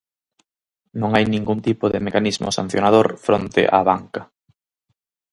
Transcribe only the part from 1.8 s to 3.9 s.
de mecanismo sancionador fronte á